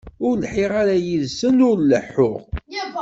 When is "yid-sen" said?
1.05-1.57